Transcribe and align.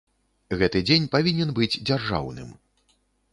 Гэты 0.61 0.81
дзень 0.87 1.05
павінен 1.17 1.53
быць 1.59 1.71
дзяржаўным. 1.87 2.49